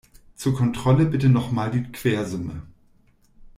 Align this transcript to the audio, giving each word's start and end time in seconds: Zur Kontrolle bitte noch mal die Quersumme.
Zur 0.33 0.55
Kontrolle 0.55 1.05
bitte 1.05 1.29
noch 1.29 1.51
mal 1.51 1.69
die 1.69 1.83
Quersumme. 1.83 2.63